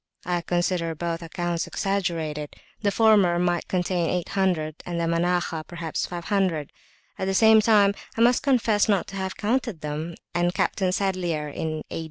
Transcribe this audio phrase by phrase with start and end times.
[0.25, 6.71] I consider both accounts exaggerated; the former might contain 800, and the Manakhah perhaps 500;
[7.19, 11.49] at the same time I must confess not to have counted them, and Captain Sadlier
[11.49, 11.99] (in A.